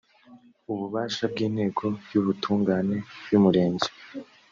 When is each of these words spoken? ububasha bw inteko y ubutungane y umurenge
ububasha 0.71 1.23
bw 1.31 1.37
inteko 1.47 1.85
y 2.11 2.15
ubutungane 2.21 2.97
y 3.29 3.33
umurenge 3.39 3.87